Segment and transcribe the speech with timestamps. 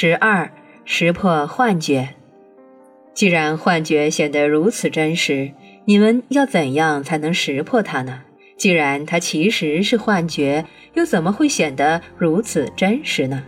[0.00, 0.48] 十二，
[0.84, 2.10] 识破幻觉。
[3.14, 5.50] 既然幻觉显得如此真实，
[5.86, 8.20] 你们要怎样才能识破它呢？
[8.56, 10.64] 既然它其实是幻觉，
[10.94, 13.42] 又怎么会显得如此真实呢？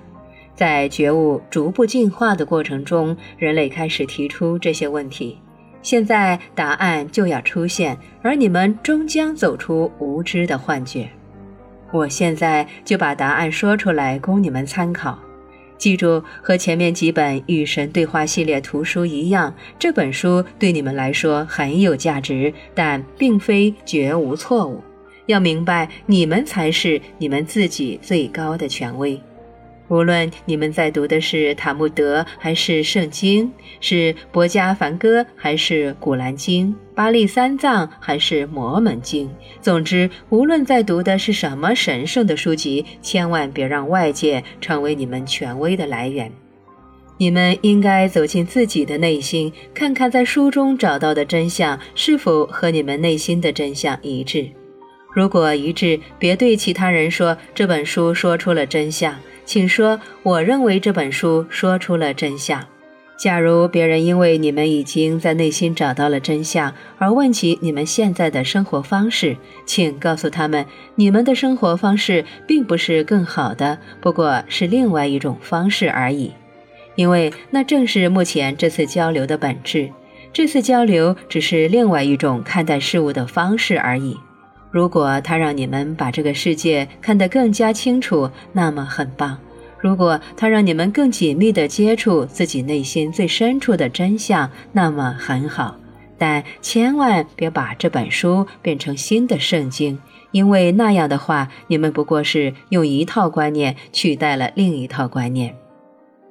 [0.52, 5.38] 在觉悟逐步进化的过程中，人类开始提出这些问题。
[5.82, 11.08] 现在答案就要出现，而你们终将走出无知的幻觉。
[11.92, 15.16] 我现在就把答案说出来，供你们参考。
[15.80, 24.84] 记住，和前面几本与神对话系列图书一样，这本书对你们来说很有价值，但并非绝无错误。
[25.24, 29.18] 要明白，你们才是你们自己最高的权威。
[29.90, 39.28] 无论你们在读的是塔木德还是圣经，是博加梵歌还是古兰经、巴利三藏还是摩门经，
[39.60, 46.30] 总之，无论在读的是什么神圣的书籍，千万别让外界成为你们权威的来源。
[47.18, 54.48] 你们应该走进自己的内心，看看在书中找到的真相是否和你们内心的真相一致。
[55.12, 59.12] 如果一致，别对其他人说这本书说出了真相。
[59.50, 62.64] 请说，我认为这本书说出了真相。
[63.18, 76.30] 假如别人因为你们已经在内心找到了真相而问起你们现在的生活方式，请告诉他们，你们的生活方式并不是更好的，不过是另外一种方式而已。
[76.94, 79.90] 因为那正是目前这次交流的本质。
[80.32, 84.16] 这次交流只是另外一种看待事物的方式而已。
[84.70, 89.36] 如果它让你们把这个世界看得更加清楚，那么很棒；
[89.78, 95.76] 如果它让你们更紧密地接触自己内心最深处的真相，那么很好。
[96.16, 99.98] 但千万别把这本书变成新的圣经，
[100.32, 105.56] 因为那样的话，你们不过是用一套观念取代了另一套观念。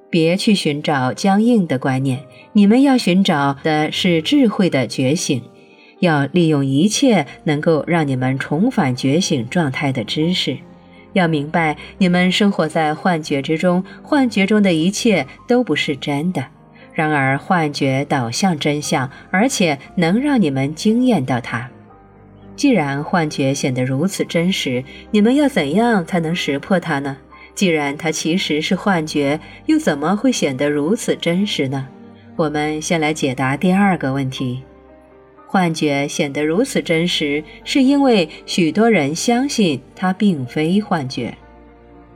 [0.08, 5.42] 别去寻找僵硬的观念，你们要寻找的是智慧的觉醒。
[6.00, 10.58] 要利用一切能够让你们重返觉醒状态的知识，
[11.12, 16.44] 要明白你们生活在幻觉之中，幻觉中的一切都不是真的。
[16.92, 21.70] 然而，幻觉导向真相，而且能让你们惊艳到它。
[22.56, 27.16] 既然幻觉显得如此真实，你们要怎样才能识破它呢？
[27.54, 31.86] 既然它其实是幻觉，又怎么会显得如此真实呢？
[32.36, 34.62] 我们先来解答第二个问题。
[35.52, 41.36] 幻觉显得如此真实，是因为许多人相信它并非幻觉。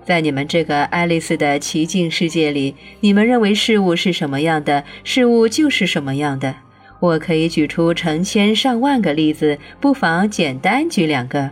[0.05, 6.55] 在你们这个爱丽丝的奇境世界里，你们认为事物是什么样的，事物就是什么样的。
[7.00, 11.51] 我可以举出成千上万个例子，不妨简单举两个。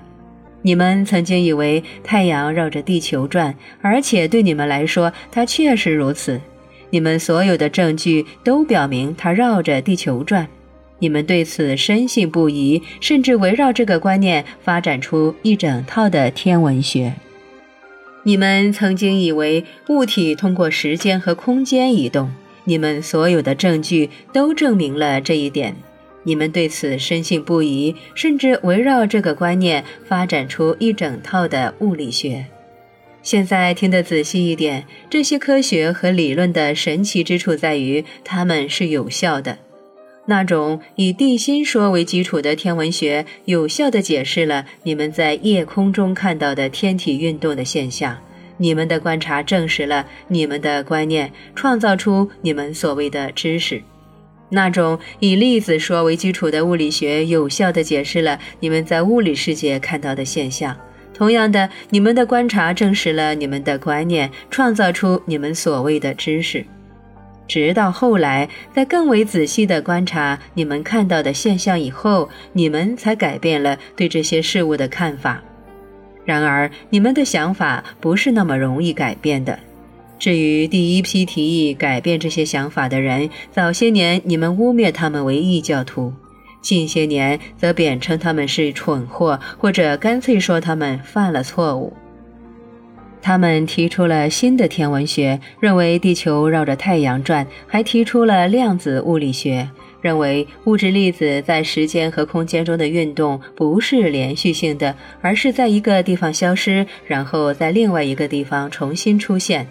[0.62, 6.40] 你们曾经以为太阳绕着地球转，而且对你们来说，它确实如此。
[6.90, 10.46] 你们所有的证据都表明它绕着地球转。
[11.02, 17.14] 你们对此深信不疑，甚至围绕这个观念发展出一整套的天文学。
[18.22, 22.30] 你们曾经以为物体通过时间和空间移动，
[22.62, 25.74] 你们所有的证据都证明了这一点。
[26.22, 32.46] 你们对此深信不疑，甚至围绕这个观念发展出一整套的物理学。
[33.24, 39.58] 现在听得仔细一点，这些科学和理论的神奇之处在于，它们是有效的。
[40.24, 48.16] 那种以地心说为基础的天文学，有效地解释了你们在夜空中看到的天体运动的现象。
[48.58, 53.82] 你们的观察证实了你们的观念，创造出你们所谓的知识。
[54.50, 60.76] 那种以粒子说为基础的物理学，有效地解释了你们在物理世界看到的现象。
[61.12, 66.64] 同样的，你们的观察证实了你们的观念，创造出你们所谓的知识。
[67.52, 75.42] 直到后来，在更为仔细地观察你们看到的现象以后，你们才改变了对这些事物的看法。
[76.24, 79.58] 然而，你们的想法不是那么容易改变的。
[80.18, 86.14] 至于第一批提议改变这些想法的人，早些年你们污蔑他们为异教徒，
[86.62, 91.92] 近些年则贬称他们是蠢货，或者干脆说他们犯了错误。
[93.22, 99.70] 他们提出了新的天文学，认为地球绕着太阳转；还提出了量子物理学，
[100.00, 109.68] 认为物质粒子在时间和空间中的运动不是连续性的，而是在一个地方消失，然后在另外一个地方重新出现。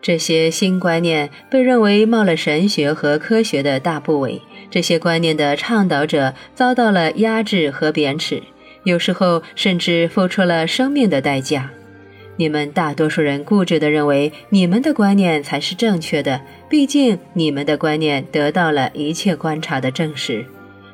[0.00, 4.40] 这些新观念被认为冒了神学和科学的大不韪，
[4.70, 8.42] 这些观念的倡导者遭到了压制和贬斥。
[8.84, 11.70] 有时候甚至付出了生命的代价。
[12.36, 20.44] 你们大多数人固执地认为你们的观念才是正确的，毕竟你们的观念得到了一切观察的证实。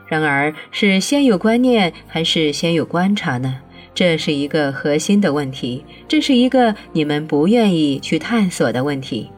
[0.07, 3.59] 然而，是先有观念还是先有观察呢？
[3.95, 9.31] 这是一个核心的问题，这是一个你们不愿意去探索的问题。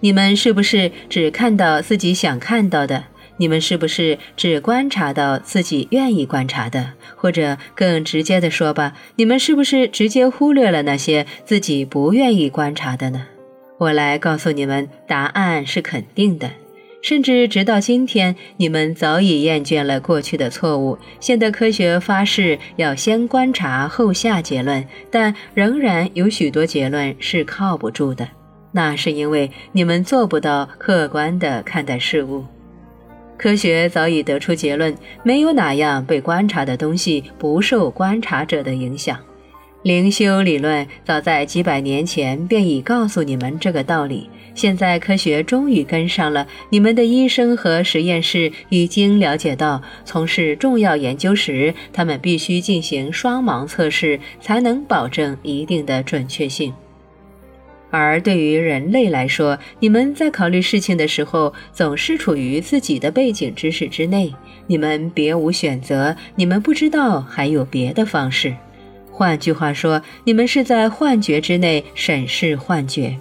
[0.00, 3.04] 你们是不是只看到自己想看到的？
[3.36, 6.92] 你们是不是只观察到自己愿意观察的？
[7.16, 13.26] 或者更直接的说吧，你们是不是直接忽略了那些自己不愿意观察的呢？
[13.78, 16.50] 我来告诉你们，答案是肯定的。
[17.02, 20.96] 甚至直到今天，你们早已厌倦了过去的错误。
[21.20, 28.26] 现代科学发誓要先观察后下结论，但仍然有许多结论是靠不住的。
[28.72, 32.44] 那是因为你们做不到客观地看待事物。
[33.36, 39.18] 科学早已得出结论：没有哪样被观察的东西不受观察者的影响。
[39.82, 44.30] 灵修理论早在几百年前便已告诉你们这个道理。
[44.54, 56.72] 现在科学终于跟上了，你们的医生和实验室已经了解到，从事重要研究时，他们必须进行双盲测试，才能保证一定的准确性。
[57.96, 64.34] 而对于人类来说，你们在考虑事情的时候，总是处于自己的背景知识之内，
[64.66, 68.52] 你们别无选择，你们不知道还有别的方式。
[69.12, 73.16] 换句话说，你们是在幻觉之内审视幻觉，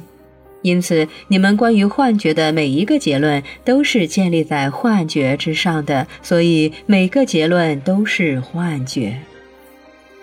[0.63, 9.19] 因此，你们关于幻觉的每一个结论都是建立在幻觉之上的，所以每个结论都是幻觉。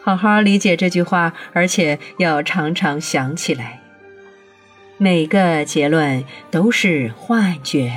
[0.03, 3.80] 好好理解这句话，而且要常常想起来。
[5.03, 7.91] 每个结论都是幻觉。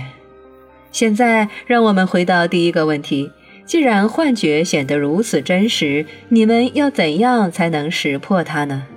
[0.90, 3.30] 现在，让我们回到第一个问题：
[3.66, 8.88] 既然幻觉显得如此真实，你们要怎样才能识破它呢？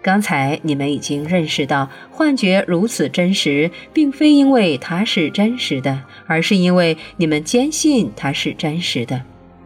[0.00, 9.20] 刚才你们已经认识到，幻觉如此真实，并非因为它是真实的，而是因为你们坚信它是真实的。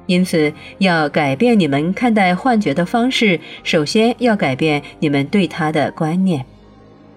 [0.06, 6.44] 因此，要改变你们看待幻觉的方式，首先要改变你们对它的观念。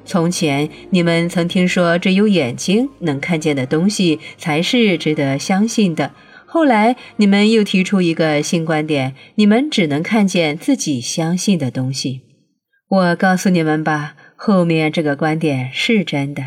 [0.07, 6.13] 从前，你们曾听说只有眼睛能看见的东西才是值得相信的。
[6.45, 12.21] 后来，你们又提出一个新观点：你们只能看见自己相信的东西。
[12.87, 16.43] 我告诉你们吧，后面这个观点是真的。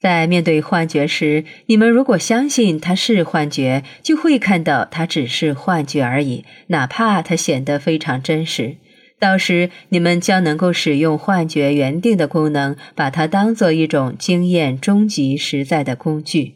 [0.00, 8.78] 在面对幻觉时，你们如果相信它是幻觉，就会看到它只是幻觉而已，哪怕它显得非常真实。
[9.22, 16.54] 到时，你们将能够使用幻觉原定的功能，把它当做一种经验终极实在的工具。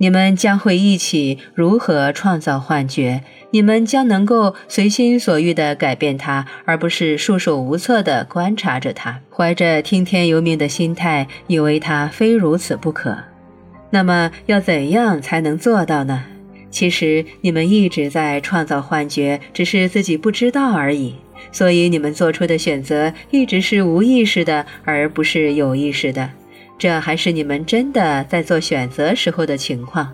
[0.00, 3.22] 你们将会一起如何创造幻觉？
[3.52, 13.16] 你们将能够随心所欲地改变它，而不是束手无策地观察着它，怀着听天由命的心态，以为它非如此不可。
[13.90, 16.24] 那么，要怎样才能做到呢？
[16.72, 21.14] 其实，你们一直在创造幻觉，只是自己不知道而已。
[21.52, 26.30] 所以你们做出的选择一直是无意识的，而不是有意识的。
[26.78, 30.12] 这还是你们真的在做选择时候的情况。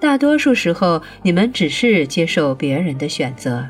[0.00, 3.66] 大多数时候，你们只是接受别人的选择。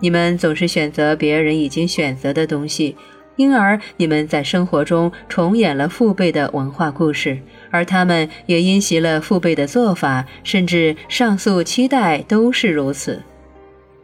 [0.00, 2.96] 你们总是选择别人已经选择的东西，
[3.36, 7.38] 因而你们在生活中重演了父辈的文化故事，
[7.70, 13.22] 而他们也因袭了父辈的做法，甚至上诉期待都是如此。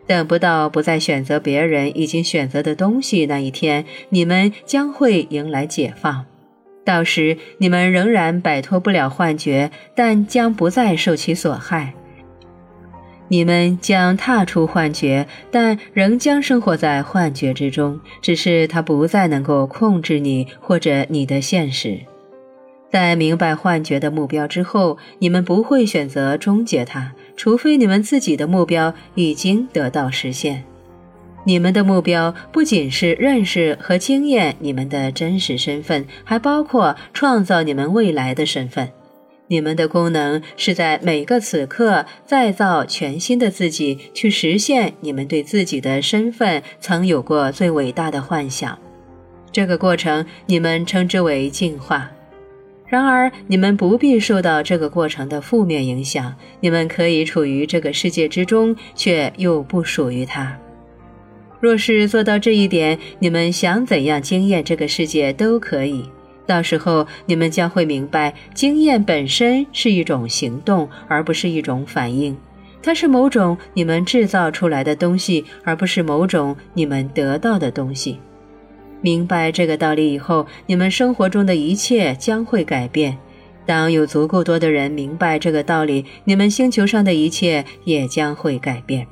[0.06, 6.24] 等不到不再选择别人已经选择的东西那一天，你们将会迎来解放。
[6.84, 11.94] 到时，你们仍然摆脱不了幻觉，但将不再受其所害。
[13.28, 22.00] 你们将踏出幻觉，但仍将生活在幻觉之中，只是它不再能够控制你或者你的现实。
[22.90, 27.14] 在明白幻觉的目标之后，你们不会选择终结它。
[27.36, 30.64] 除非你们自己的目标已经得到实现，
[31.44, 38.90] 你们的目标不仅是认识和经验你们的真实身份，还包括创造你们未来的身份。
[39.48, 48.78] 你们的功能是在每个此刻再造全新的自己，去实现你们对自己的身份曾有过最伟大的幻想。
[49.50, 52.10] 这个过程，你们称之为进化。
[52.92, 56.34] 然而，你们不必受到这个过程的负面影响。
[56.60, 60.54] 你们可以处于这个世界之中，却又不属于它。
[61.58, 66.04] 若是做到这一点，你们想怎样经验这个世界都可以。
[66.44, 72.36] 到时候，你们将会明白，经验本身是一种行动，而不是一种反应。
[72.82, 78.20] 它是某种你们制造出来的东西，而不是某种你们得到的东西。
[79.02, 83.18] 明白这个道理以后，你们生活中的一切将会改变。
[83.66, 89.06] 当有足够多的人明白这个道理，你们星球上的一切也将会改变。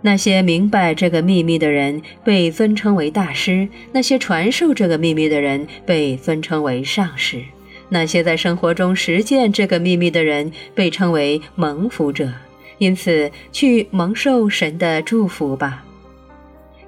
[0.00, 7.42] 那些明白这个秘密的人被尊称为大师，那些传授这个秘密的人被尊称为上师，
[7.88, 12.28] 那些在生活中实践这个秘密的人被称为蒙福者。
[12.78, 15.84] 因此，去蒙受神的祝福吧。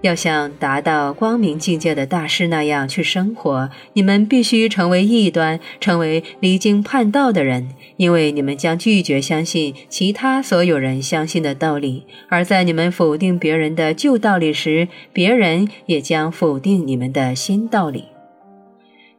[0.05, 18.05] 要像达到光明境界的大师那样去生活，你们必须成为异端，成为离经叛道的人，因为你们将拒绝相信其他所有人相信的道理，而在你们否定别人的旧道理时，别人也将否定你们的新道理。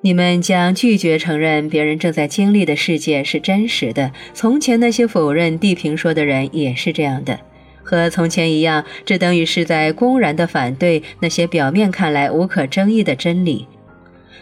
[0.01, 4.11] 你们将拒绝承认别人正在经历的世界是真实的。
[4.35, 7.39] 从前那些否认地平说的人也是这样的。
[7.85, 13.67] 和从前一样，这等于是在公然地反对那些表面看来无可争议的真理。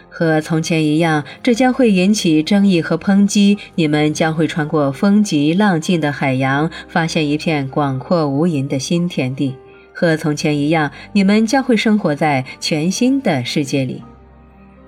[0.08, 3.58] 和从前一样，这将会引起争议和抨击。
[3.74, 9.54] 你们将会穿过风急浪静的海洋，发现一片广阔无垠的新天地。
[9.92, 14.02] 和从前一样，你们将会生活在全新的世界里。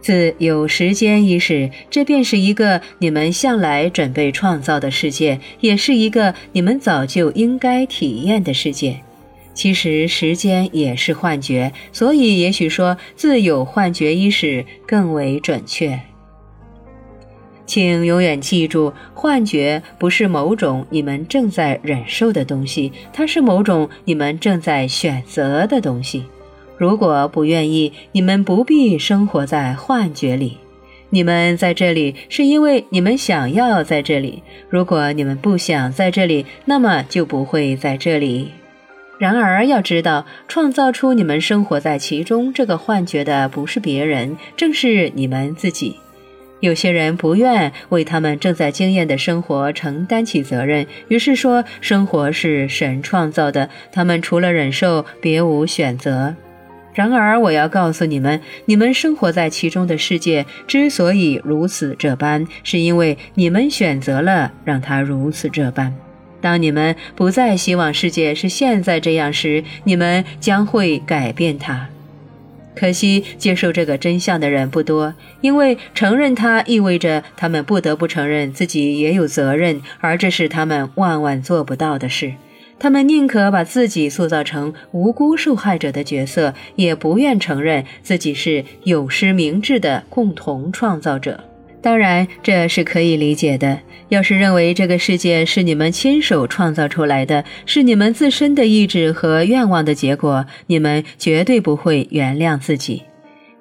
[0.06, 9.00] 自有时间伊始，这便是一个你们向来准备创造的世界，也是一个你们早就应该体验的世界。
[9.52, 15.98] 其实时间也是幻觉，所以也许说自有幻觉伊始更为准确。
[17.66, 26.26] 请永远记住，幻觉不是某种你们正在忍受的东西，它是某种你们正在选择的东西。
[26.78, 30.58] 如果不愿意，你们不必生活在幻觉里。
[31.10, 34.42] 你们在这里是因为你们想要在这里。
[34.68, 38.50] 如果你们不想在这里，那么就不会在这里。
[39.18, 45.96] 然而要知道，创造出你们生活在其中这个幻觉的不是别人，正是你们自己。
[46.60, 56.34] 有些人不愿为他们正在经验的生活承担起责任，于是说生活是神创造的，他们除了忍受别无选择。
[56.96, 65.94] 然而，我要告诉你们，你们生活在其中的世界之所以如此这般，是因为你们选择了让它如此这般。
[66.40, 71.88] 当你们不再希望世界是现在这样时，你们将会改变它。
[72.74, 75.12] 可惜，接受这个真相的人不多，
[75.42, 82.32] 因为承认它意味着他们不得不承认自己也有责任，而这是他们万万做不到的事。
[82.78, 91.42] 他们宁可把自己塑造成无辜受害者的角色，也不愿承认自己是有失明智的共同创造者。
[91.80, 93.78] 当然，这是可以理解的。
[94.08, 103.04] 要是认为这个世界是你们亲手创造出来的，是你们自身的意志和愿望的结果，你们绝对不会原谅自己。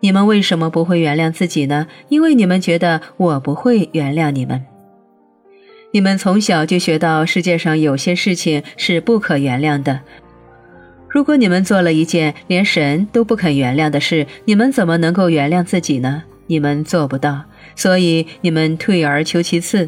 [0.02, 1.88] 你们为什么不会原谅自己呢？
[2.10, 4.64] 因为你们觉得我不会原谅你们。
[5.96, 10.02] 你们从小就学到世界上有些事情是不可原谅的。
[11.08, 16.24] 如果你们做了一件连神都不肯原谅的事，你们怎么能够原谅自己呢？
[16.48, 17.46] 你们做不到，
[17.78, 19.88] 所以你们退而求其次。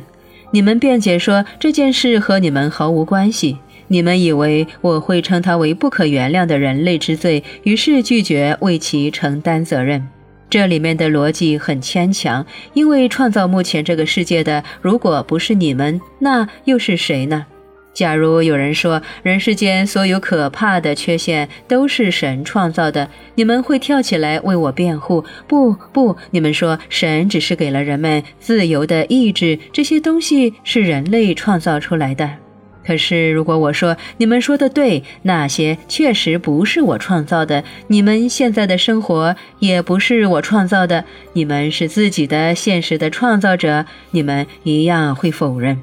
[0.52, 3.58] 你们辩解说这件事和你们毫无关系。
[3.90, 10.08] 你们以为我会称它为不可原谅的人类之罪，于是拒绝为其承担责任。
[10.50, 17.46] 这里面的逻辑很牵强，因为创造目前这个世界的，如果不是你们，那又是谁呢？
[17.94, 25.26] 假如有人说人世间所有可怕的缺陷都是神创造的，你们会跳起来为我辩护。
[25.48, 32.47] 不不，你们说神只是给了人们自由的意志，这些东西是人类创造出来的。
[32.88, 41.04] 可是，如果我说你们说的对，那些确实不是我创造的，你们现在的生活也不是我创造的，
[41.34, 45.82] 你们是自己的现实的创造者，你们一样会否认。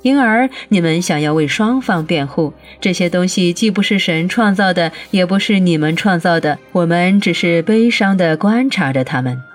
[0.00, 9.51] 因而，你们想要为双方辩护，这些东西既不是神创造的，也不是你们创造的，我们只是悲伤地观察着他们。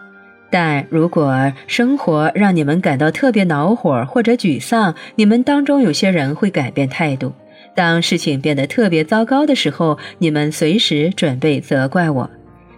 [0.60, 7.32] 但如果生活让你们感到特别恼火或者沮丧，你们当中有些人会改变态度。
[7.76, 12.28] 当事情变得特别糟糕的时候，你们随时准备责怪我：“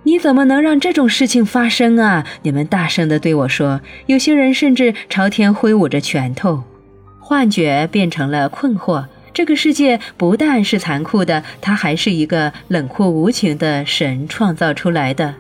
[0.04, 3.80] 你怎么能让这种事情发生啊？”你们大声地对我说。
[4.08, 6.62] 有些人甚至朝天挥舞着拳头。
[7.18, 9.06] 幻觉变成了困惑。
[9.34, 15.34] 这个世界不但是残酷的，它还是一个冷酷无情的神创造出来的。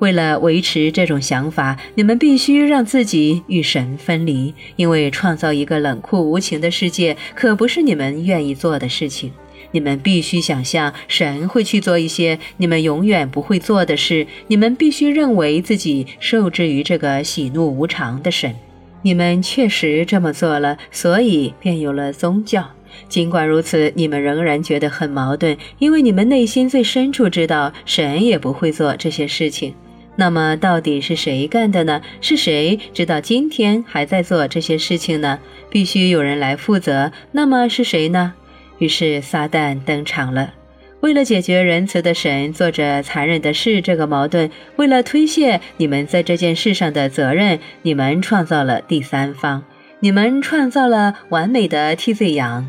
[0.00, 9.32] 为了维持这种想法，你们必须让自己与神分离，因为创造一个冷酷无情的世界可不是你们愿意做的事情。
[9.70, 14.26] 你们必须想象神会去做一些你们永远不会做的事。
[14.46, 18.54] 你们必须认为自己受制于这个喜怒无常的神。
[19.02, 22.70] 你们确实这么做了，所以便有了宗教。
[23.08, 29.74] 尽管如此，你们仍然觉得很矛盾，因为你们内心最深处知道神也不会做这些事情。
[30.16, 32.00] 那么，到底是谁干的呢？
[32.20, 35.38] 是谁直到今天还在做这些事情呢？
[35.70, 37.10] 必须有人来负责。
[37.32, 38.34] 那么是谁呢？
[38.78, 40.54] 于是撒旦登场了。
[41.00, 49.64] 为了解决仁慈的神做着残忍的事这个矛盾，为了推卸你们在这件事上的责任，你们创造了第三方，
[50.00, 52.66] 你们创造了完美的替罪羊。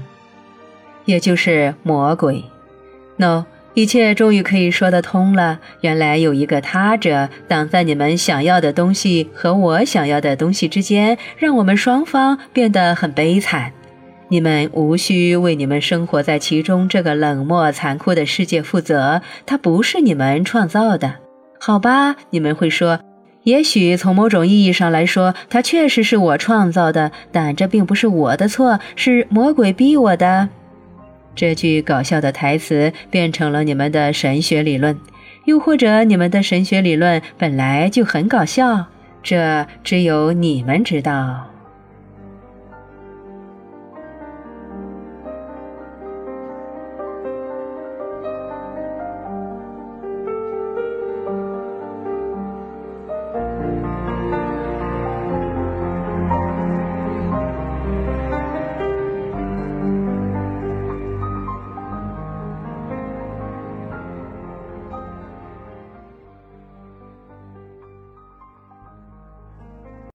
[1.05, 2.43] 也就是魔鬼
[3.17, 3.45] ，no，
[3.75, 5.59] 一切终于可以说得通了。
[5.81, 13.73] 原来有一个他者挡在你们想要的东西和我想要的东西之间，让我们双方变得很悲惨。
[14.29, 21.15] 你们无需为你们生活在其中这个冷漠残酷的世界负责，它不是你们创造的，
[21.59, 22.15] 好吧？
[22.29, 23.01] 你们会说，
[23.43, 30.47] 也许从某种意义上来说，它确实是我创造的，但这并不是我的错，是魔鬼逼我的。
[31.35, 34.97] 这句搞笑的台词变成了你们的神学理论，
[35.43, 38.85] 又或者你们的神学理论本来就很搞笑，
[39.21, 41.54] 这只有你们知道。